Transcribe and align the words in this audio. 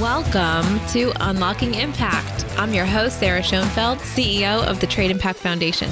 Welcome 0.00 0.78
to 0.88 1.10
Unlocking 1.26 1.74
Impact. 1.74 2.44
I'm 2.58 2.74
your 2.74 2.84
host, 2.84 3.18
Sarah 3.18 3.42
Schoenfeld, 3.42 3.96
CEO 4.00 4.62
of 4.62 4.78
the 4.80 4.86
Trade 4.86 5.10
Impact 5.10 5.38
Foundation. 5.38 5.88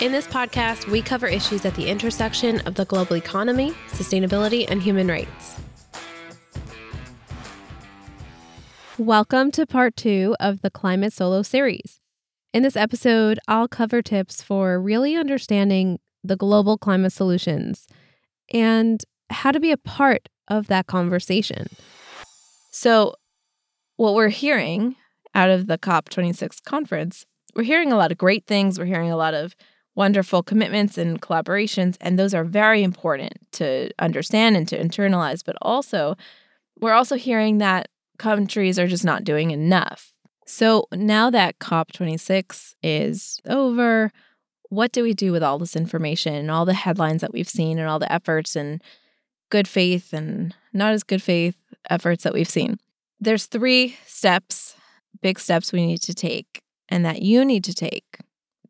In 0.00 0.12
this 0.12 0.26
podcast, 0.26 0.90
we 0.90 1.02
cover 1.02 1.26
issues 1.26 1.66
at 1.66 1.74
the 1.74 1.90
intersection 1.90 2.60
of 2.60 2.76
the 2.76 2.86
global 2.86 3.16
economy, 3.16 3.72
sustainability, 3.88 4.64
and 4.70 4.82
human 4.82 5.08
rights. 5.08 5.60
Welcome 8.96 9.50
to 9.50 9.66
part 9.66 9.94
two 9.94 10.34
of 10.40 10.62
the 10.62 10.70
Climate 10.70 11.12
Solo 11.12 11.42
series. 11.42 12.00
In 12.54 12.62
this 12.62 12.76
episode, 12.76 13.38
I'll 13.46 13.68
cover 13.68 14.00
tips 14.00 14.40
for 14.40 14.80
really 14.80 15.16
understanding 15.16 15.98
the 16.24 16.36
global 16.36 16.78
climate 16.78 17.12
solutions 17.12 17.86
and 18.54 19.04
how 19.28 19.50
to 19.50 19.60
be 19.60 19.70
a 19.70 19.76
part 19.76 20.30
of 20.48 20.68
that 20.68 20.86
conversation. 20.86 21.66
So, 22.70 23.14
what 23.96 24.14
we're 24.14 24.28
hearing 24.28 24.96
out 25.34 25.50
of 25.50 25.66
the 25.66 25.78
COP26 25.78 26.62
conference, 26.64 27.24
we're 27.54 27.64
hearing 27.64 27.92
a 27.92 27.96
lot 27.96 28.12
of 28.12 28.18
great 28.18 28.46
things. 28.46 28.78
We're 28.78 28.84
hearing 28.84 29.10
a 29.10 29.16
lot 29.16 29.34
of 29.34 29.56
wonderful 29.94 30.42
commitments 30.42 30.96
and 30.96 31.20
collaborations, 31.20 31.96
and 32.00 32.18
those 32.18 32.34
are 32.34 32.44
very 32.44 32.82
important 32.82 33.32
to 33.52 33.90
understand 33.98 34.56
and 34.56 34.68
to 34.68 34.78
internalize. 34.78 35.42
But 35.44 35.56
also, 35.60 36.16
we're 36.78 36.92
also 36.92 37.16
hearing 37.16 37.58
that 37.58 37.88
countries 38.18 38.78
are 38.78 38.86
just 38.86 39.04
not 39.04 39.24
doing 39.24 39.50
enough. 39.50 40.12
So 40.46 40.86
now 40.92 41.30
that 41.30 41.58
COP26 41.58 42.74
is 42.82 43.40
over, 43.46 44.10
what 44.70 44.92
do 44.92 45.02
we 45.02 45.14
do 45.14 45.32
with 45.32 45.42
all 45.42 45.58
this 45.58 45.76
information 45.76 46.34
and 46.34 46.50
all 46.50 46.64
the 46.64 46.74
headlines 46.74 47.20
that 47.20 47.32
we've 47.32 47.48
seen 47.48 47.78
and 47.78 47.88
all 47.88 47.98
the 47.98 48.10
efforts 48.12 48.56
and 48.56 48.82
good 49.50 49.68
faith 49.68 50.12
and 50.12 50.54
not 50.72 50.92
as 50.92 51.02
good 51.02 51.22
faith 51.22 51.56
efforts 51.88 52.24
that 52.24 52.34
we've 52.34 52.48
seen. 52.48 52.78
There's 53.20 53.46
three 53.46 53.96
steps, 54.06 54.76
big 55.22 55.38
steps 55.38 55.72
we 55.72 55.86
need 55.86 56.02
to 56.02 56.14
take 56.14 56.62
and 56.88 57.04
that 57.04 57.22
you 57.22 57.44
need 57.44 57.64
to 57.64 57.74
take 57.74 58.18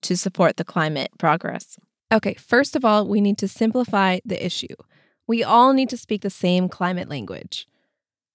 to 0.02 0.16
support 0.16 0.56
the 0.56 0.64
climate 0.64 1.10
progress. 1.18 1.78
Okay, 2.12 2.34
first 2.34 2.74
of 2.74 2.84
all, 2.84 3.06
we 3.06 3.20
need 3.20 3.38
to 3.38 3.48
simplify 3.48 4.18
the 4.24 4.44
issue. 4.44 4.74
We 5.26 5.44
all 5.44 5.72
need 5.72 5.90
to 5.90 5.96
speak 5.96 6.22
the 6.22 6.30
same 6.30 6.68
climate 6.68 7.08
language. 7.08 7.66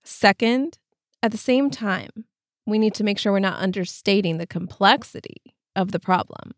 Second, 0.03 0.77
at 1.23 1.31
the 1.31 1.37
same 1.37 1.69
time, 1.69 2.25
we 2.65 2.77
need 2.77 2.93
to 2.95 3.03
make 3.03 3.17
sure 3.17 3.31
we're 3.31 3.39
not 3.39 3.61
understating 3.61 4.37
the 4.37 4.47
complexity 4.47 5.41
of 5.75 5.91
the 5.91 5.99
problem. 5.99 6.51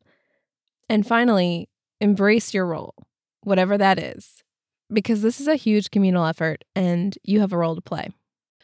And 0.90 1.08
finally, 1.08 1.70
embrace 2.02 2.54
your 2.54 2.66
role, 2.66 2.96
whatever 3.42 3.78
that 3.78 3.98
is, 3.98 4.44
because 4.92 5.22
this 5.22 5.40
is 5.40 5.48
a 5.48 5.56
huge 5.56 5.92
communal 5.92 6.26
effort 6.26 6.64
and 6.76 7.18
you 7.24 7.40
have 7.40 7.54
a 7.54 7.58
role 7.58 7.76
to 7.76 7.82
play. 7.82 8.10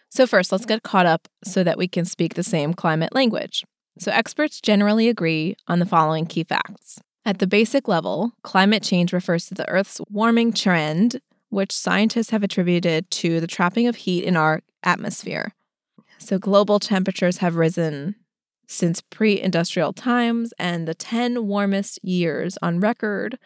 So, 0.10 0.28
first, 0.28 0.52
let's 0.52 0.66
get 0.66 0.84
caught 0.84 1.06
up 1.06 1.30
so 1.44 1.64
that 1.64 1.78
we 1.78 1.88
can 1.88 2.04
speak 2.04 2.34
the 2.34 2.44
same 2.44 2.74
climate 2.74 3.16
language. 3.16 3.64
So, 3.98 4.12
experts 4.12 4.60
generally 4.60 5.08
agree 5.08 5.56
on 5.68 5.80
the 5.80 5.86
following 5.86 6.26
key 6.26 6.44
facts. 6.44 7.00
At 7.24 7.40
the 7.40 7.48
basic 7.48 7.88
level, 7.88 8.34
climate 8.44 8.84
change 8.84 9.14
refers 9.14 9.46
to 9.48 9.54
the 9.54 9.70
Earth's 9.70 10.02
warming 10.10 10.52
trend, 10.52 11.22
which 11.50 11.72
scientists 11.72 12.32
have 12.32 12.44
attributed 12.44 13.10
to 13.12 13.40
the 13.40 13.48
trapping 13.48 13.88
of 13.88 13.96
heat 13.96 14.24
in 14.24 14.36
our 14.36 14.62
atmosphere. 14.84 15.54
So, 16.18 16.38
global 16.38 16.80
temperatures 16.80 17.38
have 17.38 17.56
risen 17.56 18.16
since 18.68 19.02
pre 19.02 19.40
industrial 19.40 19.94
times, 19.94 20.54
and 20.60 20.88
the 20.88 20.94
10 20.94 21.48
warmest 21.48 22.04
years 22.04 22.58
on 22.62 22.80
record 22.80 23.38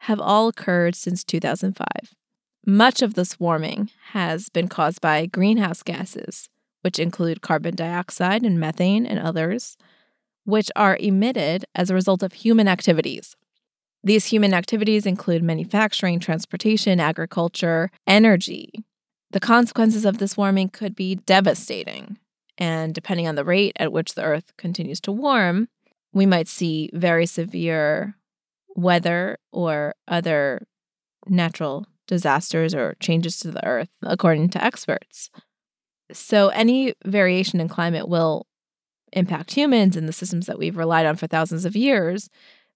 have 0.00 0.20
all 0.20 0.48
occurred 0.48 0.94
since 0.94 1.24
2005. 1.24 1.86
Much 2.66 3.02
of 3.02 3.14
this 3.14 3.40
warming 3.40 3.90
has 4.12 4.48
been 4.48 4.68
caused 4.68 5.00
by 5.00 5.26
greenhouse 5.26 5.82
gases, 5.82 6.48
which 6.82 6.98
include 6.98 7.42
carbon 7.42 7.74
dioxide 7.74 8.42
and 8.42 8.58
methane 8.58 9.06
and 9.06 9.18
others, 9.18 9.76
which 10.44 10.70
are 10.76 10.96
emitted 11.00 11.64
as 11.74 11.90
a 11.90 11.94
result 11.94 12.22
of 12.22 12.32
human 12.32 12.68
activities. 12.68 13.36
These 14.02 14.26
human 14.26 14.54
activities 14.54 15.04
include 15.04 15.42
manufacturing, 15.42 16.20
transportation, 16.20 17.00
agriculture, 17.00 17.90
energy. 18.06 18.84
The 19.32 19.40
consequences 19.40 20.04
of 20.04 20.18
this 20.18 20.36
warming 20.36 20.70
could 20.70 20.96
be 20.96 21.16
devastating. 21.16 22.18
And 22.56 22.94
depending 22.94 23.28
on 23.28 23.34
the 23.34 23.44
rate 23.44 23.76
at 23.76 23.92
which 23.92 24.14
the 24.14 24.22
Earth 24.22 24.52
continues 24.56 25.00
to 25.02 25.12
warm, 25.12 25.68
we 26.12 26.26
might 26.26 26.48
see 26.48 26.90
very 26.92 27.26
severe 27.26 28.16
weather 28.76 29.38
or 29.52 29.94
other 30.08 30.66
natural 31.26 31.86
disasters 32.06 32.74
or 32.74 32.96
changes 33.00 33.38
to 33.38 33.50
the 33.50 33.64
earth, 33.64 33.88
according 34.02 34.50
to 34.50 34.64
experts. 34.64 35.30
So, 36.12 36.48
any 36.48 36.94
variation 37.04 37.60
in 37.60 37.68
climate 37.68 38.08
will 38.08 38.46
impact 39.12 39.52
humans 39.52 39.96
and 39.96 40.08
the 40.08 40.12
systems 40.12 40.46
that 40.46 40.58
we've 40.58 40.76
relied 40.76 41.06
on 41.06 41.16
for 41.16 41.26
thousands 41.26 41.64
of 41.64 41.76
years. 41.76 42.28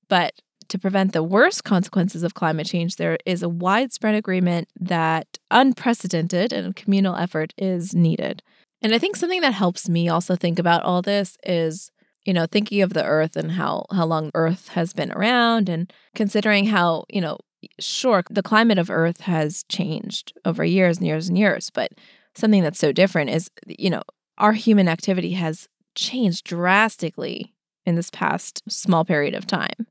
But 0.09 0.35
to 0.69 0.79
prevent 0.79 1.13
the 1.13 1.23
worst 1.23 1.65
consequences 1.65 2.23
of 2.23 2.35
climate 2.35 2.67
change, 2.67 2.97
there 2.97 3.19
is 3.27 3.43
a 3.43 3.49
widespread 3.49 4.15
agreement 4.15 4.69
that 4.79 5.39
unprecedented 5.51 6.53
and 6.53 6.77
communal 6.77 7.17
effort 7.17 7.53
is 7.59 7.95
needed. 7.95 8.43
And 8.83 8.95
I 8.95 8.99
think 8.99 9.17
something 9.17 9.41
that 9.41 9.55
helps 9.55 9.89
me 9.89 10.09
also 10.09 10.37
think 10.37 10.59
about 10.59 10.83
all 10.83 11.03
this 11.03 11.39
is 11.45 11.91
you 12.25 12.33
know, 12.33 12.47
thinking 12.47 12.83
of 12.83 12.93
the 12.93 13.05
earth 13.05 13.37
and 13.37 13.53
how 13.53 13.87
how 13.93 14.07
long 14.07 14.31
earth 14.35 14.69
has 14.69 14.93
been 14.93 15.13
around 15.13 15.69
and 15.69 15.93
considering 16.15 16.67
how, 16.67 17.05
you 17.09 17.21
know, 17.21 17.39
sure, 17.79 18.23
the 18.31 18.43
climate 18.43 18.79
of 18.79 18.91
earth 18.91 19.21
has 19.23 19.65
changed 19.69 20.33
over 20.45 20.65
years 20.65 20.99
and 20.99 21.07
years 21.07 21.29
and 21.29 21.39
years, 21.39 21.71
but 21.71 21.93
something 22.35 22.63
that's 22.63 22.79
so 22.79 22.93
different 22.93 23.31
is, 23.31 23.51
you 23.67 23.91
know, 23.91 24.03
our 24.39 24.53
human 24.53 24.89
activity 24.89 25.33
has 25.33 25.69
changed 25.95 26.45
drastically 26.45 27.55
in 27.87 27.95
this 27.95 28.11
past 28.11 28.63
small 28.69 29.05
period 29.05 29.35
of 29.35 29.47
time. 29.47 29.87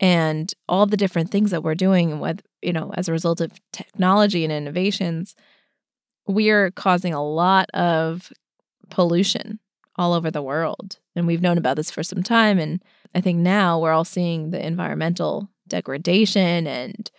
And 0.00 0.52
all 0.68 0.86
the 0.86 0.96
different 0.96 1.30
things 1.30 1.50
that 1.50 1.62
we're 1.62 1.74
doing 1.74 2.20
with, 2.20 2.40
you 2.62 2.72
know, 2.72 2.92
as 2.96 3.08
a 3.08 3.12
result 3.12 3.40
of 3.40 3.52
technology 3.72 4.44
and 4.44 4.52
innovations, 4.52 5.34
we're 6.26 6.70
causing 6.70 7.12
a 7.12 7.24
lot 7.24 7.70
of 7.74 8.32
pollution 8.88 9.60
all 10.00 10.14
over 10.14 10.30
the 10.30 10.42
world. 10.42 10.98
And 11.14 11.26
we've 11.26 11.42
known 11.42 11.58
about 11.58 11.76
this 11.76 11.90
for 11.90 12.02
some 12.02 12.22
time. 12.22 12.58
And 12.58 12.82
I 13.14 13.20
think 13.20 13.38
now 13.38 13.78
we're 13.78 13.92
all 13.92 14.04
seeing 14.04 14.50
the 14.50 14.66
environmental 14.66 15.50
degradation 15.68 16.66
and, 16.66 17.10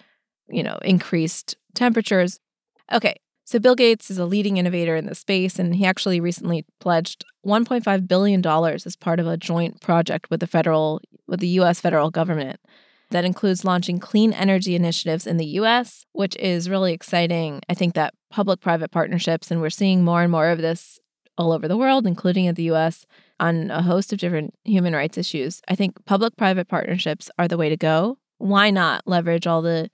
you 0.50 0.64
know, 0.64 0.80
increased 0.82 1.56
temperatures. 1.76 2.40
Okay. 2.92 3.16
So 3.46 3.60
Bill 3.60 3.76
Gates 3.76 4.10
is 4.10 4.18
a 4.18 4.26
leading 4.26 4.58
innovator 4.58 4.96
in 4.96 5.06
the 5.06 5.16
space, 5.16 5.60
and 5.60 5.76
he 5.76 5.86
actually 5.86 6.20
recently 6.20 6.66
pledged 6.80 7.26
$1.5 7.46 8.08
billion 8.08 8.46
as 8.46 8.96
part 8.96 9.20
of 9.20 9.28
a 9.28 9.38
joint 9.38 9.82
project 9.82 10.30
with 10.30 10.40
the 10.40 10.48
federal 10.48 11.02
with 11.28 11.40
the 11.40 11.60
US 11.60 11.80
federal 11.80 12.10
government 12.10 12.60
that 13.10 13.26
includes 13.26 13.66
launching 13.66 14.00
clean 14.00 14.34
energy 14.34 14.74
initiatives 14.74 15.28
in 15.28 15.38
the 15.38 15.46
US, 15.46 16.06
which 16.14 16.36
is 16.38 16.70
really 16.70 16.94
exciting. 16.94 17.62
I 17.70 17.74
think 17.74 17.94
that 17.94 18.14
public 18.30 18.62
private 18.62 18.90
partnerships, 18.90 19.52
and 19.52 19.62
we're 19.62 19.70
seeing 19.70 20.04
more 20.04 20.24
and 20.24 20.32
more 20.32 20.50
of 20.50 20.60
this 20.60 21.00
all 21.38 21.52
over 21.52 21.68
the 21.68 21.78
world, 21.78 22.06
including 22.06 22.46
in 22.46 22.56
the 22.56 22.72
US, 22.72 23.06
on 23.40 23.72
a 23.72 23.82
host 23.82 24.14
of 24.14 24.20
different 24.20 24.54
human 24.64 24.94
rights 24.94 25.18
issues. 25.18 25.62
I 25.68 25.76
think 25.76 26.06
public 26.06 26.38
private 26.38 26.68
partnerships 26.68 27.30
are 27.40 27.48
the 27.48 27.58
way 27.58 27.70
to 27.70 27.78
go. 27.78 28.18
Why 28.38 28.70
not 28.70 29.08
leverage 29.08 29.48
all 29.48 29.62
the 29.62 29.90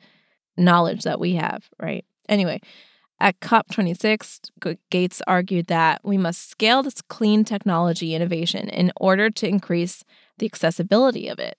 knowledge 0.58 1.04
that 1.04 1.20
we 1.20 1.36
have, 1.36 1.70
right? 1.80 2.06
Anyway, 2.28 2.62
at 3.20 3.40
COP26, 3.40 4.78
Gates 4.92 5.22
argued 5.26 5.68
that 5.68 6.02
we 6.04 6.18
must 6.18 6.50
scale 6.50 6.84
this 6.84 7.02
clean 7.02 7.44
technology 7.44 8.14
innovation 8.14 8.70
in 8.70 8.92
order 8.98 9.30
to 9.30 9.48
increase 9.48 10.04
the 10.38 10.46
accessibility 10.46 11.28
of 11.28 11.40
it 11.40 11.58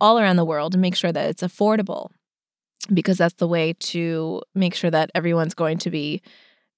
all 0.00 0.18
around 0.18 0.36
the 0.36 0.44
world 0.44 0.74
and 0.74 0.82
make 0.82 0.94
sure 0.94 1.12
that 1.12 1.28
it's 1.28 1.42
affordable 1.42 2.08
because 2.92 3.18
that's 3.18 3.34
the 3.34 3.48
way 3.48 3.74
to 3.74 4.40
make 4.54 4.74
sure 4.74 4.90
that 4.90 5.10
everyone's 5.14 5.54
going 5.54 5.78
to 5.78 5.90
be 5.90 6.22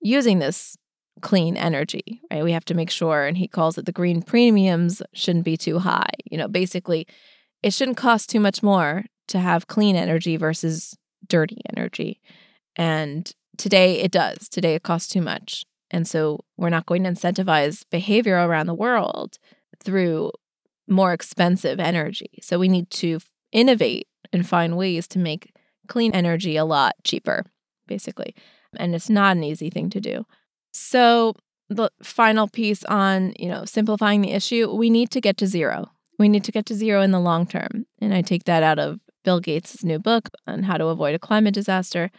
using 0.01 0.39
this 0.39 0.77
clean 1.19 1.57
energy, 1.57 2.21
right? 2.31 2.45
We 2.45 2.53
have 2.53 2.65
to 2.67 2.75
make 2.75 2.91
sure, 2.91 3.27
and 3.27 3.37
he 3.37 3.49
calls 3.49 3.79
it 3.79 3.87
the 3.87 3.93
green 3.93 4.23
premiums 4.23 5.03
shouldn't 5.13 5.45
be 5.45 5.57
too 5.57 5.81
high. 5.81 6.11
You 6.31 6.39
know, 6.39 6.49
basically, 6.49 7.07
it 7.63 7.73
shouldn't 7.73 7.97
cost 7.97 8.31
too 8.31 8.41
much 8.41 8.63
more 8.63 9.05
to 9.29 9.39
have 9.39 9.67
clean 9.67 9.97
energy 9.97 10.37
versus 10.37 10.97
dirty 11.27 11.61
energy. 11.77 12.21
And 12.77 13.31
today 13.57 14.01
it 14.01 14.13
does. 14.13 14.49
Today 14.49 14.75
it 14.75 14.83
costs 14.83 15.09
too 15.09 15.21
much. 15.21 15.65
And 15.91 16.07
so 16.07 16.41
we're 16.57 16.69
not 16.69 16.87
going 16.87 17.05
to 17.05 17.11
incentivize 17.11 17.85
behavior 17.91 18.37
around 18.37 18.67
the 18.67 18.75
world 18.75 19.39
through 19.83 20.33
more 20.87 21.13
expensive 21.13 21.81
energy. 21.81 22.39
So 22.43 22.59
we 22.59 22.69
need 22.69 22.91
to 22.91 23.21
innovate 23.53 24.09
and 24.33 24.47
find 24.47 24.77
ways 24.77 25.09
to 25.09 25.19
make 25.19 25.53
clean 25.87 26.13
energy 26.15 26.57
a 26.57 26.65
lot 26.65 26.95
cheaper, 27.05 27.45
basically. 27.87 28.35
And 28.77 28.95
it's 28.95 29.09
not 29.11 29.37
an 29.37 29.45
easy 29.45 29.71
thing 29.71 29.91
to 29.91 30.01
do. 30.01 30.27
So, 30.79 31.35
the 31.69 31.91
final 32.03 32.49
piece 32.49 32.83
on, 32.85 33.35
you 33.39 33.49
know, 33.49 33.67
simplifying 33.67 34.23
the 34.23 34.33
issue, 34.33 34.73
we 34.73 34.89
need 34.89 35.11
to 35.11 35.21
get 35.21 35.37
to 35.39 35.47
zero. 35.47 35.91
We 36.19 36.29
need 36.29 36.45
to 36.45 36.53
get 36.53 36.65
to 36.67 36.75
zero 36.75 37.03
in 37.03 37.11
the 37.11 37.21
long 37.21 37.47
term. 37.47 37.85
And 38.01 38.15
I 38.15 38.23
take 38.23 38.45
that 38.45 38.63
out 38.63 38.79
of 38.79 39.01
Bill 39.25 39.41
Gates' 39.41 39.85
new 39.85 39.99
book 39.99 40.31
on 40.47 40.63
how 40.63 40.79
to 40.79 40.87
avoid 40.87 41.15
a 41.15 41.19
climate 41.19 41.55
disaster. 41.55 42.11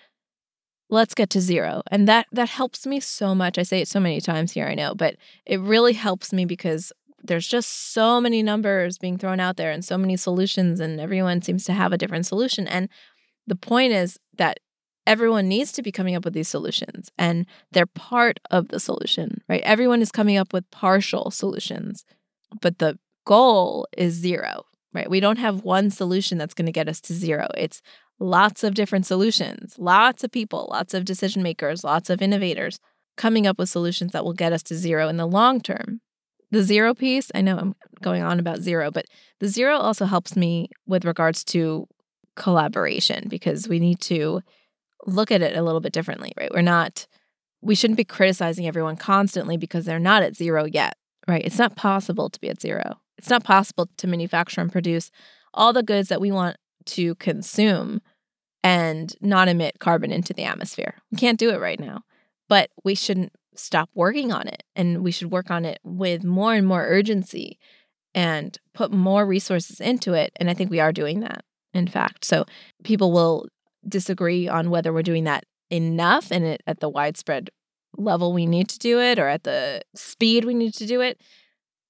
let's 0.91 1.13
get 1.13 1.29
to 1.29 1.41
zero. 1.41 1.83
And 1.91 2.07
that 2.07 2.25
that 2.31 2.49
helps 2.49 2.85
me 2.87 2.99
so 2.99 3.35
much. 3.35 3.57
I 3.57 3.63
say 3.63 3.81
it 3.81 3.87
so 3.87 3.99
many 3.99 4.19
times 4.21 4.51
here, 4.53 4.67
I 4.67 4.75
know, 4.75 4.95
but 4.95 5.15
it 5.45 5.59
really 5.59 5.93
helps 5.93 6.33
me 6.33 6.45
because 6.45 6.91
there's 7.23 7.47
just 7.47 7.93
so 7.93 8.19
many 8.21 8.41
numbers 8.41 8.97
being 8.97 9.17
thrown 9.17 9.39
out 9.39 9.57
there 9.57 9.71
and 9.71 9.83
so 9.83 9.97
many 9.97 10.17
solutions 10.17 10.79
and 10.79 10.99
everyone 10.99 11.41
seems 11.41 11.63
to 11.65 11.73
have 11.73 11.93
a 11.93 11.97
different 11.97 12.25
solution. 12.25 12.67
And 12.67 12.89
the 13.45 13.55
point 13.55 13.93
is 13.93 14.19
that 14.37 14.59
everyone 15.05 15.47
needs 15.47 15.71
to 15.73 15.81
be 15.81 15.91
coming 15.91 16.15
up 16.15 16.25
with 16.25 16.33
these 16.33 16.47
solutions 16.47 17.11
and 17.17 17.45
they're 17.71 17.85
part 17.85 18.39
of 18.51 18.69
the 18.69 18.79
solution, 18.79 19.41
right? 19.49 19.61
Everyone 19.63 20.01
is 20.01 20.11
coming 20.11 20.37
up 20.37 20.53
with 20.53 20.69
partial 20.71 21.31
solutions, 21.31 22.05
but 22.61 22.79
the 22.79 22.99
goal 23.25 23.87
is 23.97 24.13
zero, 24.13 24.65
right? 24.93 25.09
We 25.09 25.19
don't 25.19 25.39
have 25.39 25.63
one 25.63 25.89
solution 25.89 26.37
that's 26.37 26.53
going 26.53 26.65
to 26.65 26.71
get 26.71 26.87
us 26.87 27.01
to 27.01 27.13
zero. 27.13 27.47
It's 27.57 27.81
lots 28.19 28.63
of 28.63 28.73
different 28.73 29.05
solutions, 29.05 29.75
lots 29.77 30.23
of 30.23 30.31
people, 30.31 30.67
lots 30.71 30.93
of 30.93 31.05
decision 31.05 31.41
makers, 31.41 31.83
lots 31.83 32.09
of 32.09 32.21
innovators 32.21 32.79
coming 33.17 33.47
up 33.47 33.57
with 33.57 33.69
solutions 33.69 34.11
that 34.11 34.23
will 34.23 34.33
get 34.33 34.53
us 34.53 34.63
to 34.63 34.75
zero 34.75 35.07
in 35.07 35.17
the 35.17 35.27
long 35.27 35.61
term. 35.61 36.01
The 36.51 36.63
zero 36.63 36.93
piece, 36.93 37.31
I 37.35 37.41
know 37.41 37.57
I'm 37.57 37.75
going 38.01 38.23
on 38.23 38.39
about 38.39 38.59
zero, 38.59 38.89
but 38.89 39.05
the 39.39 39.47
zero 39.47 39.77
also 39.77 40.05
helps 40.05 40.35
me 40.35 40.69
with 40.87 41.05
regards 41.05 41.43
to 41.45 41.87
collaboration 42.35 43.25
because 43.27 43.67
we 43.67 43.79
need 43.79 43.99
to 44.01 44.41
look 45.05 45.31
at 45.31 45.41
it 45.41 45.55
a 45.55 45.63
little 45.63 45.81
bit 45.81 45.93
differently, 45.93 46.33
right? 46.37 46.51
We're 46.53 46.61
not, 46.61 47.07
we 47.61 47.75
shouldn't 47.75 47.97
be 47.97 48.03
criticizing 48.03 48.67
everyone 48.67 48.97
constantly 48.97 49.57
because 49.57 49.85
they're 49.85 49.99
not 49.99 50.23
at 50.23 50.35
zero 50.35 50.65
yet, 50.65 50.95
right? 51.27 51.45
It's 51.45 51.57
not 51.57 51.75
possible 51.75 52.29
to 52.29 52.39
be 52.39 52.49
at 52.49 52.61
zero. 52.61 52.99
It's 53.17 53.29
not 53.29 53.43
possible 53.43 53.89
to 53.97 54.07
manufacture 54.07 54.61
and 54.61 54.71
produce 54.71 55.11
all 55.53 55.73
the 55.73 55.83
goods 55.83 56.09
that 56.09 56.21
we 56.21 56.31
want 56.31 56.57
to 56.85 57.15
consume 57.15 58.01
and 58.63 59.15
not 59.21 59.47
emit 59.47 59.79
carbon 59.79 60.11
into 60.11 60.33
the 60.33 60.43
atmosphere. 60.43 60.95
We 61.11 61.17
can't 61.17 61.39
do 61.39 61.49
it 61.49 61.59
right 61.59 61.79
now, 61.79 62.03
but 62.47 62.69
we 62.83 62.95
shouldn't 62.95 63.33
stop 63.55 63.89
working 63.93 64.31
on 64.31 64.47
it. 64.47 64.63
And 64.75 65.03
we 65.03 65.11
should 65.11 65.31
work 65.31 65.51
on 65.51 65.65
it 65.65 65.79
with 65.83 66.23
more 66.23 66.53
and 66.53 66.65
more 66.65 66.85
urgency 66.85 67.59
and 68.15 68.57
put 68.73 68.91
more 68.91 69.25
resources 69.25 69.79
into 69.79 70.13
it. 70.13 70.31
And 70.37 70.49
I 70.49 70.53
think 70.53 70.71
we 70.71 70.79
are 70.79 70.91
doing 70.91 71.19
that, 71.21 71.43
in 71.73 71.87
fact. 71.87 72.25
So 72.25 72.45
people 72.83 73.11
will 73.11 73.47
disagree 73.87 74.47
on 74.47 74.69
whether 74.69 74.91
we're 74.91 75.03
doing 75.03 75.23
that 75.25 75.43
enough 75.69 76.31
and 76.31 76.45
it 76.45 76.61
at 76.65 76.79
the 76.79 76.89
widespread 76.89 77.49
level 77.97 78.33
we 78.33 78.45
need 78.45 78.67
to 78.69 78.79
do 78.79 78.99
it 78.99 79.19
or 79.19 79.27
at 79.27 79.43
the 79.43 79.81
speed 79.95 80.45
we 80.45 80.53
need 80.53 80.73
to 80.73 80.85
do 80.85 81.01
it. 81.01 81.19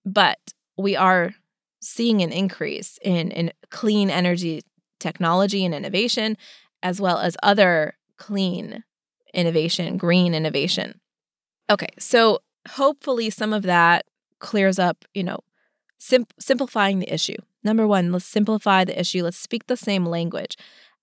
But 0.05 0.39
we 0.77 0.95
are 0.95 1.33
seeing 1.81 2.21
an 2.21 2.31
increase 2.31 2.99
in, 3.01 3.31
in 3.31 3.51
clean 3.69 4.09
energy 4.09 4.61
technology 4.99 5.65
and 5.65 5.73
innovation, 5.73 6.37
as 6.83 6.99
well 6.99 7.19
as 7.19 7.37
other 7.41 7.93
clean 8.17 8.83
innovation, 9.33 9.97
green 9.97 10.33
innovation. 10.33 10.99
Okay, 11.69 11.89
so 11.97 12.39
hopefully 12.67 13.29
some 13.29 13.53
of 13.53 13.63
that 13.63 14.05
clears 14.39 14.79
up, 14.79 15.05
you 15.13 15.23
know, 15.23 15.39
sim- 15.97 16.25
simplifying 16.39 16.99
the 16.99 17.13
issue. 17.13 17.37
Number 17.63 17.87
one, 17.87 18.11
let's 18.11 18.25
simplify 18.25 18.85
the 18.85 18.99
issue. 18.99 19.23
Let's 19.23 19.37
speak 19.37 19.67
the 19.67 19.77
same 19.77 20.05
language. 20.05 20.55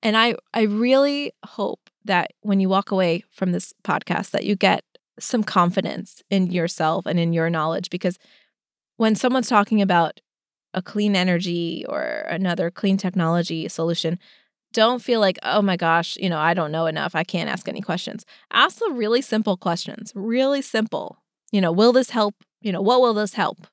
And 0.06 0.16
I, 0.16 0.36
I 0.54 0.62
really 0.62 1.32
hope 1.44 1.80
that 2.04 2.30
when 2.42 2.60
you 2.60 2.68
walk 2.68 2.92
away 2.92 3.24
from 3.32 3.50
this 3.50 3.74
podcast, 3.82 4.30
that 4.30 4.44
you 4.44 4.54
get 4.54 4.84
some 5.18 5.42
confidence 5.42 6.22
in 6.30 6.52
yourself 6.52 7.06
and 7.06 7.18
in 7.18 7.32
your 7.32 7.50
knowledge. 7.50 7.90
Because 7.90 8.16
when 8.98 9.16
someone's 9.16 9.48
talking 9.48 9.82
about 9.82 10.20
a 10.72 10.80
clean 10.80 11.16
energy 11.16 11.84
or 11.88 12.02
another 12.28 12.70
clean 12.70 12.96
technology 12.96 13.66
solution, 13.66 14.20
don't 14.72 15.02
feel 15.02 15.18
like, 15.18 15.40
oh 15.42 15.60
my 15.60 15.76
gosh, 15.76 16.16
you 16.18 16.30
know, 16.30 16.38
I 16.38 16.54
don't 16.54 16.70
know 16.70 16.86
enough. 16.86 17.16
I 17.16 17.24
can't 17.24 17.50
ask 17.50 17.66
any 17.68 17.80
questions. 17.80 18.24
Ask 18.52 18.78
the 18.78 18.92
really 18.92 19.22
simple 19.22 19.56
questions, 19.56 20.12
really 20.14 20.62
simple. 20.62 21.18
You 21.50 21.60
know, 21.60 21.72
will 21.72 21.92
this 21.92 22.10
help? 22.10 22.36
You 22.60 22.70
know, 22.70 22.80
what 22.80 23.00
will 23.00 23.14
this 23.14 23.34
help? 23.34 23.66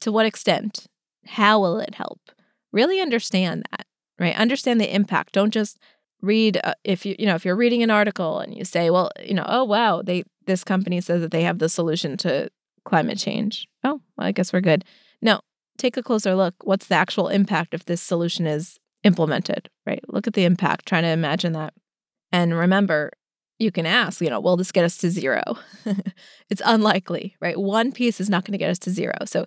To 0.00 0.10
what 0.10 0.26
extent? 0.26 0.86
How 1.24 1.60
will 1.60 1.78
it 1.78 1.94
help? 1.94 2.18
Really 2.72 3.00
understand 3.00 3.62
that, 3.70 3.86
right? 4.20 4.36
Understand 4.36 4.80
the 4.80 4.94
impact. 4.94 5.32
Don't 5.32 5.50
just 5.50 5.78
read 6.22 6.60
uh, 6.62 6.74
if 6.84 7.06
you 7.06 7.16
you 7.18 7.24
know 7.24 7.34
if 7.34 7.44
you're 7.46 7.56
reading 7.56 7.82
an 7.82 7.90
article 7.90 8.40
and 8.40 8.54
you 8.54 8.62
say 8.62 8.90
well 8.90 9.10
you 9.24 9.32
know 9.32 9.46
oh 9.48 9.64
wow 9.64 10.02
they 10.02 10.22
this 10.44 10.62
company 10.62 11.00
says 11.00 11.22
that 11.22 11.30
they 11.30 11.40
have 11.40 11.60
the 11.60 11.68
solution 11.68 12.14
to 12.14 12.50
climate 12.84 13.16
change 13.16 13.66
oh 13.84 14.02
well, 14.18 14.26
i 14.26 14.30
guess 14.30 14.52
we're 14.52 14.60
good 14.60 14.84
no 15.22 15.40
take 15.80 15.96
a 15.96 16.02
closer 16.02 16.34
look. 16.34 16.54
What's 16.62 16.86
the 16.86 16.94
actual 16.94 17.28
impact 17.28 17.74
if 17.74 17.86
this 17.86 18.02
solution 18.02 18.46
is 18.46 18.78
implemented, 19.02 19.68
right? 19.86 20.02
Look 20.08 20.26
at 20.26 20.34
the 20.34 20.44
impact, 20.44 20.86
trying 20.86 21.02
to 21.02 21.08
imagine 21.08 21.52
that. 21.54 21.72
And 22.30 22.54
remember, 22.56 23.10
you 23.58 23.72
can 23.72 23.86
ask, 23.86 24.20
you 24.20 24.30
know, 24.30 24.40
will 24.40 24.56
this 24.56 24.72
get 24.72 24.84
us 24.84 24.96
to 24.98 25.10
zero? 25.10 25.42
it's 26.50 26.62
unlikely, 26.64 27.34
right? 27.40 27.58
One 27.58 27.92
piece 27.92 28.20
is 28.20 28.30
not 28.30 28.44
going 28.44 28.52
to 28.52 28.58
get 28.58 28.70
us 28.70 28.78
to 28.80 28.90
zero. 28.90 29.14
So 29.24 29.46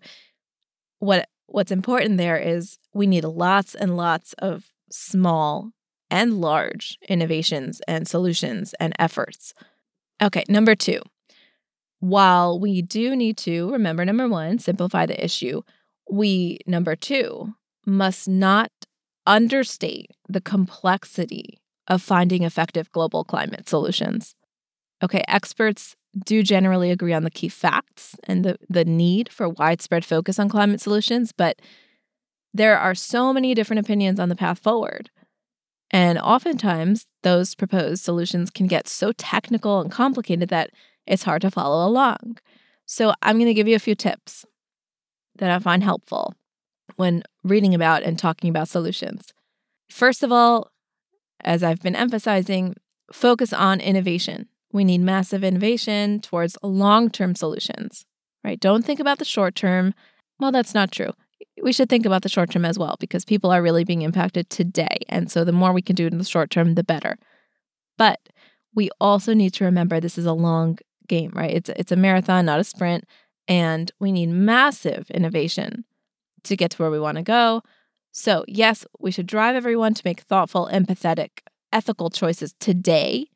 what 0.99 1.29
what's 1.53 1.71
important 1.71 2.17
there 2.17 2.37
is 2.37 2.79
we 2.93 3.05
need 3.05 3.23
lots 3.23 3.75
and 3.75 3.95
lots 3.95 4.33
of 4.39 4.71
small 4.91 5.71
and 6.09 6.41
large 6.41 6.97
innovations 7.07 7.79
and 7.87 8.07
solutions 8.07 8.73
and 8.79 8.93
efforts. 8.97 9.53
Okay, 10.21 10.43
number 10.49 10.73
2. 10.73 10.99
While 11.99 12.59
we 12.59 12.81
do 12.81 13.15
need 13.15 13.37
to 13.37 13.71
remember 13.71 14.03
number 14.03 14.27
1, 14.27 14.59
simplify 14.59 15.05
the 15.05 15.23
issue, 15.23 15.61
we, 16.11 16.57
number 16.65 16.95
two, 16.95 17.53
must 17.85 18.27
not 18.27 18.71
understate 19.25 20.09
the 20.27 20.41
complexity 20.41 21.59
of 21.87 22.01
finding 22.01 22.43
effective 22.43 22.91
global 22.91 23.23
climate 23.23 23.69
solutions. 23.69 24.35
Okay, 25.03 25.23
experts 25.27 25.95
do 26.25 26.43
generally 26.43 26.91
agree 26.91 27.13
on 27.13 27.23
the 27.23 27.31
key 27.31 27.49
facts 27.49 28.15
and 28.25 28.45
the, 28.45 28.57
the 28.69 28.85
need 28.85 29.29
for 29.31 29.49
widespread 29.49 30.05
focus 30.05 30.39
on 30.39 30.49
climate 30.49 30.81
solutions, 30.81 31.31
but 31.31 31.59
there 32.53 32.77
are 32.77 32.93
so 32.93 33.33
many 33.33 33.53
different 33.53 33.79
opinions 33.79 34.19
on 34.19 34.29
the 34.29 34.35
path 34.35 34.59
forward. 34.59 35.09
And 35.89 36.17
oftentimes, 36.17 37.07
those 37.21 37.55
proposed 37.55 38.03
solutions 38.03 38.49
can 38.49 38.67
get 38.67 38.87
so 38.87 39.11
technical 39.11 39.79
and 39.79 39.91
complicated 39.91 40.49
that 40.49 40.71
it's 41.05 41.23
hard 41.23 41.41
to 41.43 41.51
follow 41.51 41.87
along. 41.87 42.37
So, 42.85 43.13
I'm 43.21 43.37
going 43.37 43.47
to 43.47 43.53
give 43.53 43.67
you 43.67 43.75
a 43.75 43.79
few 43.79 43.95
tips 43.95 44.45
that 45.37 45.51
I 45.51 45.59
find 45.59 45.83
helpful 45.83 46.35
when 46.95 47.23
reading 47.43 47.73
about 47.73 48.03
and 48.03 48.17
talking 48.17 48.49
about 48.49 48.69
solutions. 48.69 49.33
First 49.89 50.23
of 50.23 50.31
all, 50.31 50.71
as 51.41 51.63
I've 51.63 51.81
been 51.81 51.95
emphasizing, 51.95 52.75
focus 53.11 53.53
on 53.53 53.79
innovation. 53.79 54.47
We 54.73 54.83
need 54.83 55.01
massive 55.01 55.43
innovation 55.43 56.19
towards 56.19 56.57
long 56.63 57.09
term 57.09 57.35
solutions, 57.35 58.05
right? 58.43 58.59
Don't 58.59 58.83
think 58.83 58.99
about 58.99 59.19
the 59.19 59.25
short 59.25 59.55
term. 59.55 59.93
Well, 60.39 60.51
that's 60.51 60.73
not 60.73 60.91
true. 60.91 61.11
We 61.61 61.71
should 61.71 61.89
think 61.89 62.05
about 62.05 62.23
the 62.23 62.29
short 62.29 62.49
term 62.49 62.65
as 62.65 62.79
well 62.79 62.97
because 62.99 63.23
people 63.23 63.51
are 63.51 63.61
really 63.61 63.83
being 63.83 64.01
impacted 64.01 64.49
today. 64.49 64.97
And 65.07 65.31
so 65.31 65.45
the 65.45 65.51
more 65.51 65.71
we 65.71 65.83
can 65.83 65.95
do 65.95 66.07
in 66.07 66.17
the 66.17 66.23
short 66.23 66.49
term, 66.49 66.73
the 66.73 66.83
better. 66.83 67.17
But 67.97 68.19
we 68.73 68.89
also 68.99 69.35
need 69.35 69.53
to 69.53 69.65
remember 69.65 69.99
this 69.99 70.17
is 70.17 70.25
a 70.25 70.33
long 70.33 70.79
game, 71.07 71.31
right? 71.35 71.51
It's, 71.51 71.69
it's 71.69 71.91
a 71.91 71.95
marathon, 71.95 72.45
not 72.45 72.59
a 72.59 72.63
sprint. 72.63 73.05
And 73.47 73.91
we 73.99 74.11
need 74.11 74.29
massive 74.29 75.09
innovation 75.11 75.85
to 76.43 76.55
get 76.55 76.71
to 76.71 76.77
where 76.77 76.91
we 76.91 76.99
want 76.99 77.17
to 77.17 77.23
go. 77.23 77.61
So, 78.11 78.43
yes, 78.47 78.85
we 78.99 79.11
should 79.11 79.27
drive 79.27 79.55
everyone 79.55 79.93
to 79.93 80.01
make 80.05 80.21
thoughtful, 80.21 80.69
empathetic, 80.71 81.41
ethical 81.71 82.09
choices 82.09 82.55
today. 82.59 83.27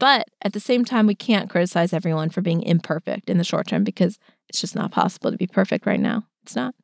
But 0.00 0.28
at 0.42 0.54
the 0.54 0.60
same 0.60 0.84
time, 0.84 1.06
we 1.06 1.14
can't 1.14 1.50
criticize 1.50 1.92
everyone 1.92 2.30
for 2.30 2.40
being 2.40 2.62
imperfect 2.62 3.28
in 3.28 3.38
the 3.38 3.44
short 3.44 3.68
term 3.68 3.84
because 3.84 4.18
it's 4.48 4.60
just 4.60 4.74
not 4.74 4.90
possible 4.90 5.30
to 5.30 5.36
be 5.36 5.46
perfect 5.46 5.86
right 5.86 6.00
now. 6.00 6.24
It's 6.42 6.56
not. 6.56 6.74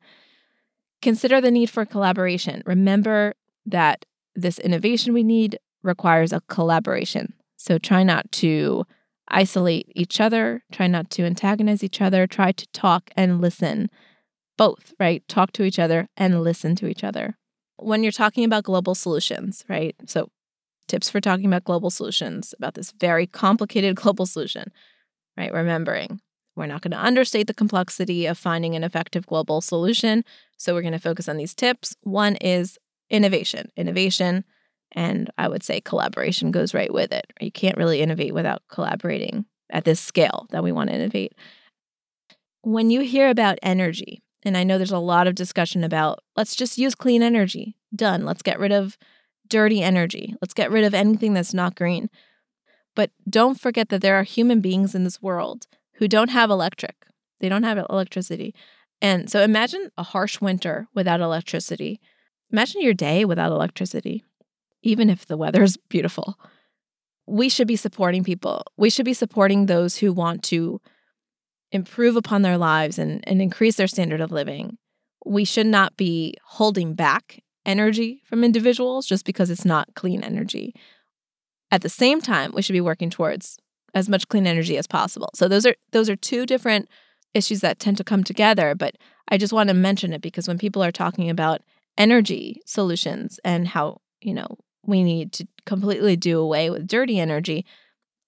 Consider 1.01 1.41
the 1.41 1.51
need 1.51 1.71
for 1.71 1.87
collaboration. 1.87 2.63
Remember 2.67 3.35
that 3.65 4.05
this 4.35 4.59
innovation 4.59 5.15
we 5.15 5.25
need 5.25 5.59
requires 5.83 6.33
a 6.33 6.43
collaboration. 6.43 7.33
So 7.57 7.79
try 7.79 8.03
not 8.03 8.31
to 8.33 8.85
isolate 9.29 9.91
each 9.97 10.21
other, 10.21 10.63
try 10.71 10.87
not 10.87 11.11
to 11.13 11.25
antagonize 11.25 11.83
each 11.83 12.03
other, 12.03 12.27
try 12.27 12.53
to 12.53 12.67
talk 12.69 13.11
and 13.17 13.41
listen. 13.41 13.89
Both, 14.59 14.93
right? 15.01 15.27
Talk 15.27 15.53
to 15.53 15.65
each 15.65 15.79
other 15.79 16.09
and 16.19 16.43
listen 16.43 16.77
to 16.77 16.87
each 16.87 17.03
other. 17.03 17.39
When 17.79 18.03
you're 18.03 18.13
talking 18.13 18.45
about 18.45 18.65
global 18.65 18.95
solutions, 18.95 19.65
right? 19.69 19.97
So, 20.07 20.29
tips 20.87 21.11
for 21.11 21.21
talking 21.21 21.47
about 21.47 21.65
global 21.65 21.91
solutions, 21.91 22.55
about 22.59 22.75
this 22.75 22.93
very 22.93 23.27
complicated 23.27 23.97
global 24.03 24.27
solution, 24.27 24.73
right? 25.37 25.53
Remembering 25.53 26.21
we're 26.55 26.67
not 26.67 26.81
going 26.81 26.93
to 26.93 27.05
understate 27.05 27.49
the 27.49 27.55
complexity 27.55 28.25
of 28.25 28.39
finding 28.39 28.75
an 28.75 28.83
effective 28.83 29.27
global 29.27 29.61
solution. 29.61 30.25
So, 30.57 30.73
we're 30.73 30.81
going 30.81 30.93
to 30.93 30.99
focus 30.99 31.29
on 31.29 31.37
these 31.37 31.55
tips. 31.55 31.95
One 32.01 32.37
is 32.37 32.79
innovation. 33.11 33.71
Innovation 33.77 34.45
and 34.93 35.31
I 35.37 35.49
would 35.49 35.63
say 35.63 35.81
collaboration 35.81 36.51
goes 36.51 36.75
right 36.75 36.93
with 36.93 37.13
it. 37.13 37.27
You 37.41 37.51
can't 37.51 37.77
really 37.77 38.01
innovate 38.01 38.35
without 38.35 38.63
collaborating 38.69 39.47
at 39.71 39.85
this 39.85 40.01
scale 40.01 40.47
that 40.51 40.63
we 40.63 40.73
want 40.73 40.91
to 40.91 40.97
innovate. 40.97 41.35
When 42.63 42.91
you 42.91 43.01
hear 43.01 43.29
about 43.29 43.59
energy, 43.63 44.23
and 44.43 44.57
I 44.57 44.65
know 44.65 44.79
there's 44.79 44.93
a 44.93 44.99
lot 44.99 45.27
of 45.27 45.35
discussion 45.35 45.85
about 45.85 46.21
let's 46.37 46.57
just 46.57 46.79
use 46.79 46.95
clean 46.95 47.23
energy, 47.23 47.77
done. 47.95 48.25
Let's 48.25 48.43
get 48.43 48.59
rid 48.59 48.73
of 48.73 48.97
dirty 49.49 49.83
energy. 49.83 50.35
Let's 50.41 50.55
get 50.55 50.71
rid 50.71 50.85
of 50.85 50.95
anything 50.95 51.35
that's 51.35 51.55
not 51.55 51.75
green. 51.75 52.09
But 52.95 53.11
don't 53.29 53.61
forget 53.61 53.91
that 53.91 54.01
there 54.01 54.17
are 54.17 54.23
human 54.23 54.61
beings 54.61 54.95
in 54.95 55.05
this 55.05 55.23
world 55.23 55.67
who 55.95 56.09
don't 56.09 56.31
have 56.31 56.51
electric. 56.51 56.97
They 57.41 57.49
don't 57.49 57.63
have 57.63 57.79
electricity. 57.91 58.55
And 59.03 59.31
so 59.31 59.43
imagine 59.43 59.91
a 59.99 60.03
harsh 60.03 60.41
winter 60.41 60.89
without 60.95 61.21
electricity. 61.21 62.01
Imagine 62.51 62.81
your 62.81 62.95
day 62.95 63.25
without 63.25 63.53
electricity, 63.53 64.25
even 64.83 65.11
if 65.11 65.27
the 65.27 65.37
weather 65.37 65.63
is 65.63 65.77
beautiful. 65.77 66.39
We 67.27 67.49
should 67.49 67.69
be 67.69 67.77
supporting 67.77 68.25
people. 68.25 68.63
We 68.77 68.89
should 68.89 69.05
be 69.05 69.13
supporting 69.13 69.67
those 69.67 69.97
who 69.97 70.13
want 70.13 70.43
to 70.45 70.81
improve 71.73 72.17
upon 72.17 72.43
their 72.43 72.57
lives 72.57 72.99
and, 72.99 73.27
and 73.29 73.43
increase 73.43 73.77
their 73.77 73.89
standard 73.89 74.21
of 74.21 74.33
living. 74.33 74.79
We 75.25 75.45
should 75.45 75.67
not 75.67 75.97
be 75.97 76.35
holding 76.45 76.95
back 76.95 77.43
energy 77.67 78.23
from 78.25 78.45
individuals 78.45 79.07
just 79.07 79.27
because 79.27 79.51
it's 79.51 79.65
not 79.65 79.95
clean 79.95 80.23
energy. 80.23 80.75
At 81.71 81.83
the 81.83 81.89
same 81.89 82.21
time, 82.21 82.53
we 82.55 82.63
should 82.63 82.73
be 82.73 82.81
working 82.81 83.11
towards 83.11 83.59
as 83.95 84.09
much 84.09 84.29
clean 84.29 84.47
energy 84.47 84.77
as 84.77 84.87
possible. 84.87 85.31
So 85.35 85.49
those 85.49 85.67
are 85.67 85.75
those 85.93 86.09
are 86.09 86.17
two 86.17 86.47
different 86.47 86.89
issues 87.35 87.61
that 87.61 87.79
tend 87.79 87.97
to 87.99 88.05
come 88.05 88.25
together, 88.25 88.75
but 88.75 88.97
I 89.29 89.37
just 89.39 89.53
want 89.53 89.69
to 89.69 89.75
mention 89.75 90.13
it 90.13 90.23
because 90.23 90.49
when 90.49 90.59
people 90.59 90.83
are 90.83 90.93
talking 90.93 91.29
about 91.29 91.63
energy 91.99 92.61
solutions 92.65 93.41
and 93.45 93.69
how, 93.69 94.01
you 94.21 94.33
know, 94.33 94.59
we 94.85 95.03
need 95.03 95.33
to 95.33 95.49
completely 95.65 96.17
do 96.17 96.39
away 96.39 96.71
with 96.71 96.87
dirty 96.87 97.19
energy, 97.19 97.67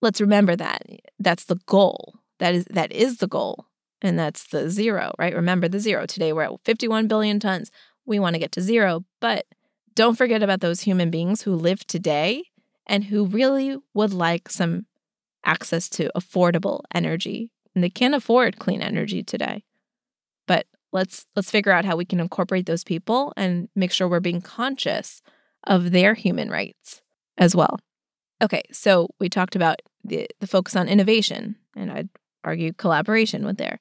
let's 0.03 0.21
remember 0.21 0.57
that 0.57 0.83
that's 1.19 1.45
the 1.45 1.61
goal. 1.67 2.15
That 2.39 2.55
is 2.55 2.65
that 2.71 2.93
is 2.93 3.19
the 3.19 3.29
goal. 3.29 3.67
And 4.01 4.17
that's 4.19 4.47
the 4.47 4.71
zero, 4.71 5.13
right? 5.19 5.35
Remember 5.35 5.67
the 5.67 5.81
zero. 5.81 6.07
Today 6.07 6.33
we're 6.33 6.45
at 6.45 6.61
51 6.65 7.09
billion 7.09 7.41
tons. 7.41 7.71
We 8.07 8.21
want 8.21 8.35
to 8.35 8.41
get 8.41 8.53
to 8.53 8.61
zero, 8.61 9.05
but 9.21 9.47
don't 9.95 10.17
forget 10.17 10.43
about 10.43 10.61
those 10.61 10.83
human 10.83 11.11
beings 11.11 11.43
who 11.43 11.55
live 11.55 11.87
today 11.87 12.45
and 12.87 13.05
who 13.05 13.27
really 13.27 13.77
would 13.95 14.13
like 14.13 14.49
some 14.49 14.87
access 15.45 15.89
to 15.89 16.11
affordable 16.17 16.83
energy. 16.95 17.51
And 17.75 17.83
they 17.83 17.91
can't 17.91 18.15
afford 18.15 18.59
clean 18.59 18.81
energy 18.81 19.23
today. 19.23 19.65
But 20.47 20.67
let's 20.93 21.27
let's 21.37 21.51
figure 21.51 21.73
out 21.73 21.85
how 21.85 21.97
we 21.97 22.05
can 22.05 22.21
incorporate 22.21 22.67
those 22.67 22.85
people 22.85 23.33
and 23.37 23.69
make 23.75 23.93
sure 23.93 24.09
we're 24.09 24.21
being 24.21 24.41
conscious 24.41 25.21
of 25.65 25.91
their 25.91 26.15
human 26.15 26.49
rights 26.49 27.03
as 27.37 27.55
well. 27.55 27.79
Okay, 28.43 28.63
so 28.73 29.09
we 29.19 29.29
talked 29.29 29.57
about 29.57 29.81
the, 30.05 30.29
the 30.39 30.47
focus 30.47 30.77
on 30.77 30.89
innovation, 30.89 31.57
and 31.77 31.91
I'd 31.91 32.09
argue 32.45 32.73
collaboration 32.73 33.45
with 33.45 33.59
there. 33.59 33.81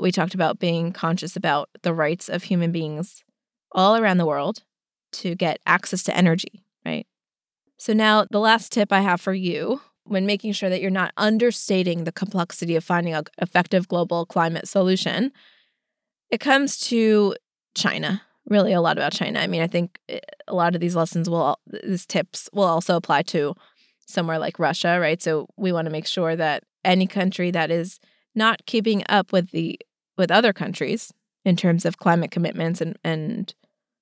We 0.00 0.12
talked 0.12 0.34
about 0.34 0.60
being 0.60 0.92
conscious 0.92 1.34
about 1.34 1.70
the 1.82 1.92
rights 1.92 2.28
of 2.28 2.44
human 2.44 2.70
beings 2.70 3.24
all 3.72 3.96
around 3.96 4.18
the 4.18 4.26
world 4.26 4.62
to 5.12 5.34
get 5.34 5.60
access 5.66 6.02
to 6.04 6.16
energy, 6.16 6.64
right? 6.84 7.06
So, 7.78 7.92
now 7.92 8.26
the 8.30 8.40
last 8.40 8.72
tip 8.72 8.92
I 8.92 9.00
have 9.00 9.20
for 9.20 9.34
you 9.34 9.80
when 10.04 10.26
making 10.26 10.52
sure 10.52 10.70
that 10.70 10.80
you're 10.80 10.90
not 10.90 11.12
understating 11.16 12.04
the 12.04 12.12
complexity 12.12 12.76
of 12.76 12.84
finding 12.84 13.14
an 13.14 13.24
effective 13.38 13.88
global 13.88 14.24
climate 14.24 14.68
solution, 14.68 15.32
it 16.30 16.38
comes 16.38 16.78
to 16.78 17.34
China. 17.74 18.22
Really, 18.48 18.72
a 18.72 18.80
lot 18.80 18.96
about 18.96 19.12
China. 19.12 19.40
I 19.40 19.48
mean, 19.48 19.62
I 19.62 19.66
think 19.66 19.98
eh, 20.08 20.20
a 20.46 20.54
lot 20.54 20.74
of 20.74 20.80
these 20.80 20.94
lessons 20.94 21.28
will, 21.28 21.58
these 21.66 22.06
tips 22.06 22.48
will 22.52 22.64
also 22.64 22.94
apply 22.96 23.22
to 23.22 23.54
somewhere 24.06 24.38
like 24.38 24.58
Russia, 24.58 24.98
right? 25.00 25.20
So 25.20 25.48
we 25.56 25.72
want 25.72 25.86
to 25.86 25.92
make 25.92 26.06
sure 26.06 26.36
that 26.36 26.62
any 26.84 27.08
country 27.08 27.50
that 27.50 27.72
is 27.72 27.98
not 28.36 28.64
keeping 28.66 29.02
up 29.08 29.32
with 29.32 29.50
the 29.50 29.78
with 30.16 30.30
other 30.30 30.52
countries 30.52 31.12
in 31.44 31.56
terms 31.56 31.84
of 31.84 31.98
climate 31.98 32.30
commitments 32.30 32.80
and, 32.80 32.98
and 33.04 33.54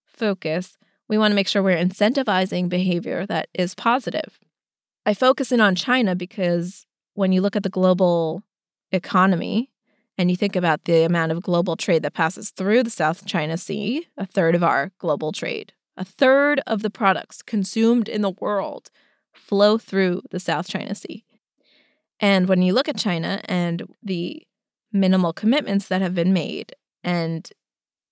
focus, 0.06 0.76
we 1.08 1.18
want 1.18 1.32
to 1.32 1.36
make 1.36 1.48
sure 1.48 1.62
we're 1.62 1.76
incentivizing 1.76 2.68
behavior 2.68 3.26
that 3.26 3.48
is 3.54 3.74
positive. 3.74 4.38
I 5.06 5.14
focus 5.14 5.52
in 5.52 5.60
on 5.60 5.74
China 5.74 6.14
because 6.14 6.86
when 7.14 7.32
you 7.32 7.40
look 7.40 7.56
at 7.56 7.62
the 7.62 7.68
global 7.68 8.42
economy 8.90 9.70
and 10.16 10.30
you 10.30 10.36
think 10.36 10.56
about 10.56 10.84
the 10.84 11.02
amount 11.02 11.32
of 11.32 11.42
global 11.42 11.76
trade 11.76 12.02
that 12.02 12.14
passes 12.14 12.50
through 12.50 12.82
the 12.82 12.90
South 12.90 13.26
China 13.26 13.56
Sea, 13.56 14.06
a 14.16 14.26
third 14.26 14.54
of 14.54 14.62
our 14.62 14.92
global 14.98 15.32
trade, 15.32 15.72
a 15.96 16.04
third 16.04 16.60
of 16.66 16.82
the 16.82 16.90
products 16.90 17.42
consumed 17.42 18.08
in 18.08 18.22
the 18.22 18.30
world 18.30 18.90
flow 19.32 19.78
through 19.78 20.22
the 20.30 20.40
South 20.40 20.68
China 20.68 20.94
Sea. 20.94 21.24
And 22.20 22.48
when 22.48 22.62
you 22.62 22.72
look 22.72 22.88
at 22.88 22.96
China 22.96 23.40
and 23.46 23.82
the 24.02 24.42
minimal 24.92 25.32
commitments 25.32 25.88
that 25.88 26.00
have 26.00 26.14
been 26.14 26.32
made, 26.32 26.74
and 27.02 27.50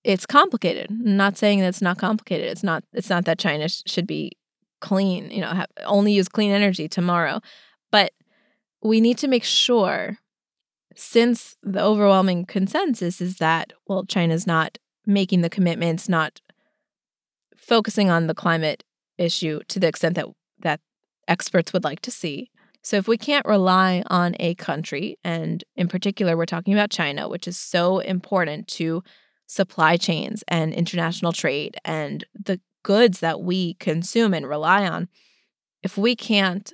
it's 0.04 0.26
complicated. 0.26 0.88
I'm 0.90 1.16
not 1.16 1.36
saying 1.36 1.60
that 1.60 1.68
it's 1.68 1.82
not 1.82 1.98
complicated. 1.98 2.48
It's 2.48 2.62
not. 2.62 2.84
It's 2.92 3.10
not 3.10 3.24
that 3.24 3.38
China 3.38 3.68
sh- 3.68 3.82
should 3.86 4.06
be 4.06 4.32
clean. 4.80 5.30
You 5.30 5.42
know, 5.42 5.48
have, 5.48 5.70
only 5.84 6.12
use 6.12 6.28
clean 6.28 6.50
energy 6.50 6.88
tomorrow, 6.88 7.40
but 7.90 8.12
we 8.82 9.00
need 9.00 9.18
to 9.18 9.28
make 9.28 9.44
sure, 9.44 10.18
since 10.96 11.56
the 11.62 11.82
overwhelming 11.82 12.46
consensus 12.46 13.20
is 13.20 13.36
that 13.36 13.72
well, 13.86 14.04
China's 14.04 14.46
not 14.46 14.78
making 15.06 15.42
the 15.42 15.50
commitments, 15.50 16.08
not 16.08 16.40
focusing 17.56 18.10
on 18.10 18.26
the 18.26 18.34
climate 18.34 18.84
issue 19.18 19.60
to 19.68 19.78
the 19.78 19.86
extent 19.86 20.16
that 20.16 20.26
that 20.60 20.80
experts 21.28 21.72
would 21.72 21.84
like 21.84 22.00
to 22.00 22.10
see. 22.10 22.50
So, 22.82 22.96
if 22.96 23.06
we 23.06 23.16
can't 23.16 23.46
rely 23.46 24.02
on 24.08 24.34
a 24.40 24.56
country, 24.56 25.16
and 25.22 25.62
in 25.76 25.86
particular, 25.86 26.36
we're 26.36 26.46
talking 26.46 26.74
about 26.74 26.90
China, 26.90 27.28
which 27.28 27.46
is 27.46 27.56
so 27.56 28.00
important 28.00 28.66
to 28.68 29.04
supply 29.52 29.98
chains 29.98 30.42
and 30.48 30.72
international 30.72 31.30
trade 31.30 31.76
and 31.84 32.24
the 32.32 32.58
goods 32.82 33.20
that 33.20 33.42
we 33.42 33.74
consume 33.74 34.32
and 34.32 34.48
rely 34.48 34.88
on, 34.88 35.08
if 35.82 35.98
we 35.98 36.16
can't 36.16 36.72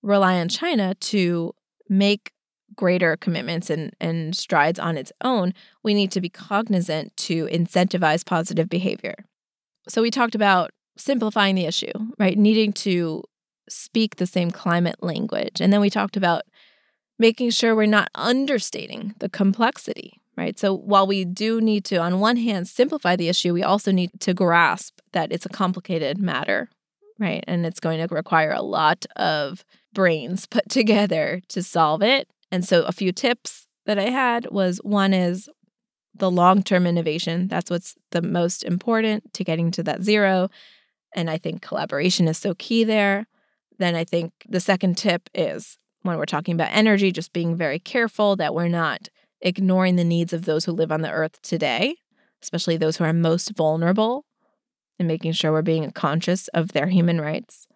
rely 0.00 0.38
on 0.38 0.48
China 0.48 0.94
to 0.94 1.52
make 1.88 2.32
greater 2.76 3.16
commitments 3.16 3.68
and, 3.68 3.96
and 4.00 4.36
strides 4.36 4.78
on 4.78 4.96
its 4.96 5.12
own, 5.22 5.52
we 5.82 5.92
need 5.92 6.12
to 6.12 6.20
be 6.20 6.28
cognizant 6.28 7.16
to 7.16 7.46
incentivize 7.46 8.24
positive 8.24 8.68
behavior. 8.68 9.24
So, 9.88 10.00
we 10.00 10.12
talked 10.12 10.36
about 10.36 10.70
simplifying 10.96 11.56
the 11.56 11.66
issue, 11.66 11.92
right? 12.16 12.38
Needing 12.38 12.72
to 12.74 13.24
speak 13.68 14.16
the 14.16 14.26
same 14.26 14.52
climate 14.52 15.02
language. 15.02 15.60
And 15.60 15.72
then 15.72 15.80
we 15.80 15.90
talked 15.90 16.16
about 16.16 16.42
making 17.18 17.50
sure 17.50 17.74
we're 17.74 17.86
not 17.86 18.10
understating 18.14 19.14
the 19.18 19.28
complexity, 19.28 20.19
right? 20.40 20.58
So 20.58 20.74
while 20.74 21.06
we 21.06 21.26
do 21.26 21.60
need 21.60 21.84
to, 21.86 21.98
on 21.98 22.18
one 22.18 22.38
hand, 22.38 22.66
simplify 22.66 23.14
the 23.14 23.28
issue, 23.28 23.52
we 23.52 23.62
also 23.62 23.92
need 23.92 24.10
to 24.20 24.32
grasp 24.32 24.98
that 25.12 25.30
it's 25.30 25.44
a 25.44 25.50
complicated 25.50 26.16
matter, 26.18 26.70
right? 27.18 27.44
And 27.46 27.66
it's 27.66 27.78
going 27.78 27.98
to 27.98 28.14
require 28.14 28.52
a 28.52 28.62
lot 28.62 29.04
of 29.16 29.64
brains 29.92 30.46
put 30.50 30.68
together 30.70 31.42
to 31.48 31.62
solve 31.62 32.02
it. 32.02 32.26
And 32.50 32.64
so 32.64 32.84
a 32.84 32.92
few 32.92 33.12
tips 33.12 33.66
that 33.84 33.98
I 33.98 34.08
had 34.08 34.50
was 34.50 34.78
one 34.78 35.12
is 35.12 35.48
the 36.14 36.30
long 36.30 36.62
term 36.62 36.86
innovation. 36.86 37.46
That's 37.46 37.70
what's 37.70 37.94
the 38.10 38.22
most 38.22 38.64
important 38.64 39.34
to 39.34 39.44
getting 39.44 39.70
to 39.72 39.82
that 39.82 40.02
zero. 40.02 40.48
And 41.14 41.28
I 41.28 41.36
think 41.36 41.60
collaboration 41.60 42.28
is 42.28 42.38
so 42.38 42.54
key 42.54 42.84
there 42.84 43.26
then 43.80 43.96
I 43.96 44.04
think 44.04 44.32
the 44.48 44.60
second 44.60 44.98
tip 44.98 45.28
is 45.34 45.78
when 46.02 46.18
we're 46.18 46.26
talking 46.26 46.54
about 46.54 46.68
energy, 46.70 47.10
just 47.10 47.32
being 47.32 47.56
very 47.56 47.78
careful 47.78 48.36
that 48.36 48.54
we're 48.54 48.68
not 48.68 49.08
ignoring 49.40 49.96
the 49.96 50.04
needs 50.04 50.32
of 50.32 50.44
those 50.44 50.64
who 50.64 50.72
live 50.72 50.92
on 50.92 51.02
the 51.02 51.10
earth 51.10 51.40
today, 51.42 51.96
especially 52.42 52.76
those 52.76 52.96
who 52.96 53.04
are 53.04 53.12
most 53.12 53.50
vulnerable, 53.56 54.24
and 54.98 55.08
making 55.08 55.32
sure 55.32 55.52
we're 55.52 55.62
being 55.62 55.90
conscious 55.92 56.48
of 56.48 56.72
their 56.72 56.88
human 56.88 57.20
rights 57.20 57.66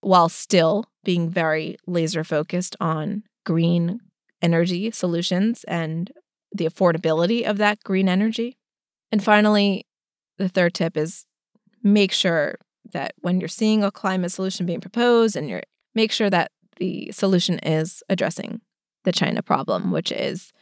while 0.00 0.28
still 0.28 0.84
being 1.04 1.28
very 1.30 1.76
laser 1.86 2.24
focused 2.24 2.76
on 2.80 3.22
green 3.44 4.00
energy 4.42 4.90
solutions 4.90 5.64
and 5.64 6.12
the 6.52 6.66
affordability 6.66 7.44
of 7.44 7.58
that 7.58 7.82
green 7.84 8.08
energy. 8.08 8.56
And 9.10 9.22
finally, 9.22 9.86
the 10.38 10.48
third 10.48 10.74
tip 10.74 10.96
is 10.96 11.24
make 11.82 12.12
sure 12.12 12.56
that 12.92 13.12
when 13.18 13.40
you're 13.40 13.48
seeing 13.48 13.82
a 13.82 13.90
climate 13.90 14.32
solution 14.32 14.66
being 14.66 14.80
proposed 14.80 15.36
and 15.36 15.48
you're 15.48 15.62
make 15.94 16.12
sure 16.12 16.30
that 16.30 16.52
the 16.76 17.10
solution 17.12 17.58
is 17.60 18.02
addressing 18.08 18.60
the 19.04 19.12
China 19.12 19.42
problem, 19.42 19.90
which 19.90 20.12
is 20.12 20.52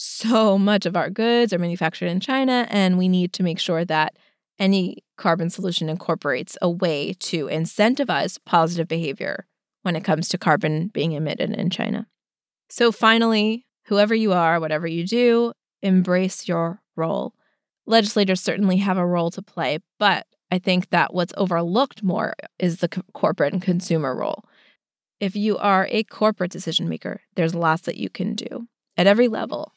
so 0.00 0.56
much 0.56 0.86
of 0.86 0.96
our 0.96 1.10
goods 1.10 1.52
are 1.52 1.58
manufactured 1.58 2.06
in 2.06 2.20
China, 2.20 2.68
and 2.70 2.96
we 2.96 3.08
need 3.08 3.32
to 3.32 3.42
make 3.42 3.58
sure 3.58 3.84
that 3.84 4.16
any 4.56 4.98
carbon 5.16 5.50
solution 5.50 5.88
incorporates 5.88 6.56
a 6.62 6.70
way 6.70 7.14
to 7.14 7.46
incentivize 7.46 8.38
positive 8.46 8.86
behavior 8.86 9.48
when 9.82 9.96
it 9.96 10.04
comes 10.04 10.28
to 10.28 10.38
carbon 10.38 10.86
being 10.86 11.12
emitted 11.12 11.50
in 11.50 11.68
China. 11.68 12.06
So, 12.70 12.92
finally, 12.92 13.66
whoever 13.86 14.14
you 14.14 14.32
are, 14.32 14.60
whatever 14.60 14.86
you 14.86 15.04
do, 15.04 15.52
embrace 15.82 16.46
your 16.46 16.80
role. 16.94 17.34
Legislators 17.84 18.40
certainly 18.40 18.76
have 18.76 18.98
a 18.98 19.06
role 19.06 19.32
to 19.32 19.42
play, 19.42 19.80
but 19.98 20.28
I 20.52 20.60
think 20.60 20.90
that 20.90 21.12
what's 21.12 21.34
overlooked 21.36 22.04
more 22.04 22.34
is 22.60 22.78
the 22.78 22.88
co- 22.88 23.02
corporate 23.14 23.52
and 23.52 23.60
consumer 23.60 24.14
role. 24.14 24.44
If 25.18 25.34
you 25.34 25.58
are 25.58 25.88
a 25.90 26.04
corporate 26.04 26.52
decision 26.52 26.88
maker, 26.88 27.22
there's 27.34 27.56
lots 27.56 27.82
that 27.82 27.96
you 27.96 28.08
can 28.08 28.36
do 28.36 28.68
at 28.96 29.08
every 29.08 29.26
level. 29.26 29.72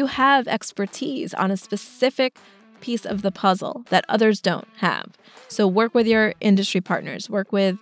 You 0.00 0.06
have 0.06 0.48
expertise 0.48 1.34
on 1.34 1.50
a 1.50 1.58
specific 1.58 2.38
piece 2.80 3.04
of 3.04 3.20
the 3.20 3.30
puzzle 3.30 3.84
that 3.90 4.06
others 4.08 4.40
don't 4.40 4.66
have. 4.78 5.10
So 5.48 5.68
work 5.68 5.94
with 5.94 6.06
your 6.06 6.32
industry 6.40 6.80
partners, 6.80 7.28
work 7.28 7.52
with 7.52 7.76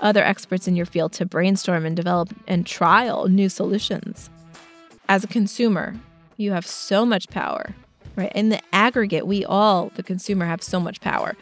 other 0.00 0.24
experts 0.24 0.66
in 0.66 0.76
your 0.76 0.86
field 0.86 1.12
to 1.12 1.26
brainstorm 1.26 1.84
and 1.84 1.94
develop 1.94 2.34
and 2.46 2.64
trial 2.64 3.28
new 3.28 3.50
solutions. 3.50 4.30
As 5.10 5.24
a 5.24 5.26
consumer, 5.26 5.94
you 6.38 6.52
have 6.52 6.64
so 6.64 7.04
much 7.04 7.28
power, 7.28 7.74
right? 8.16 8.32
In 8.34 8.48
the 8.48 8.62
aggregate, 8.72 9.26
we 9.26 9.44
all, 9.44 9.92
the 9.94 10.02
consumer, 10.02 10.46
have 10.46 10.62
so 10.62 10.80
much 10.80 11.02
power. 11.02 11.36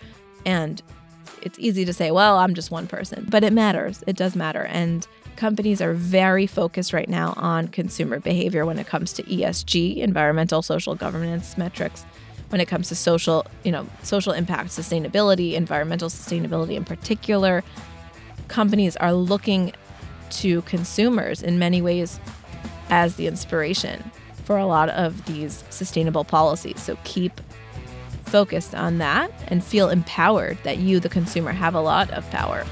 And 0.45 0.83
it's 1.41 1.61
easy 1.61 1.85
to 1.85 1.93
say, 1.93 2.11
well, 2.11 2.39
I'm 2.39 2.55
just 2.55 2.73
one 2.73 2.89
person, 2.89 3.29
but 3.31 3.45
it 3.45 3.53
matters. 3.53 4.03
It 4.09 4.17
does 4.17 4.35
matter. 4.35 4.65
And 4.65 5.07
companies 5.37 5.81
are 5.81 5.93
very 5.93 6.47
focused 6.47 6.93
right 6.93 7.09
now 7.09 7.35
on 7.37 7.69
consumer 7.69 8.19
behavior 8.21 8.67
when 8.67 8.79
it 8.79 8.87
comes 8.87 9.13
to 9.15 9.23
ESG, 9.25 9.99
environmental, 9.99 10.63
social 10.63 10.95
governance 10.95 11.57
metrics, 11.57 12.05
when 12.49 12.61
it 12.61 12.67
comes 12.67 12.89
to 12.89 12.95
social, 12.95 13.47
you 13.65 13.73
know, 13.73 13.87
social 14.03 14.33
impact, 14.33 14.71
sustainability, 14.71 15.55
environmental 15.55 16.09
sustainability 16.09 16.77
in 16.77 16.85
particular. 16.85 17.63
Companies 18.49 18.97
are 18.97 19.13
looking 19.13 19.73
to 20.31 20.63
consumers 20.63 21.43
in 21.43 21.59
many 21.59 21.83
ways 21.83 22.19
as 22.91 23.17
the 23.17 23.27
inspiration 23.27 24.11
for 24.45 24.57
a 24.57 24.67
lot 24.67 24.89
of 24.91 25.25
these 25.27 25.65
sustainable 25.71 26.25
policies. 26.25 26.81
So 26.81 26.97
keep 27.05 27.41
focused 28.25 28.75
on 28.75 28.99
that 28.99 29.31
and 29.49 29.63
feel 29.63 29.89
empowered 29.89 30.59
that 30.63 30.79
you, 30.79 31.01
the 31.01 31.09
consumer, 31.09 31.53
have 31.53 31.75
a 31.75 31.81
lot 31.81 32.11
of 32.11 32.29
power. 32.31 32.65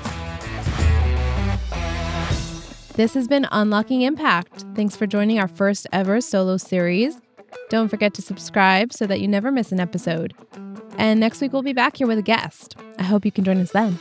This 2.96 3.14
has 3.14 3.26
been 3.26 3.48
Unlocking 3.50 4.02
Impact. 4.02 4.64
Thanks 4.76 4.94
for 4.94 5.04
joining 5.04 5.40
our 5.40 5.48
first 5.48 5.88
ever 5.92 6.20
solo 6.20 6.56
series. 6.56 7.20
Don't 7.68 7.88
forget 7.88 8.14
to 8.14 8.22
subscribe 8.22 8.92
so 8.92 9.04
that 9.06 9.20
you 9.20 9.26
never 9.26 9.50
miss 9.50 9.72
an 9.72 9.80
episode. 9.80 10.32
And 10.96 11.18
next 11.18 11.40
week, 11.40 11.52
we'll 11.52 11.62
be 11.62 11.72
back 11.72 11.96
here 11.96 12.06
with 12.06 12.18
a 12.18 12.22
guest. 12.22 12.76
I 13.00 13.02
hope 13.02 13.24
you 13.24 13.32
can 13.32 13.42
join 13.42 13.58
us 13.58 13.72
then. 13.72 13.98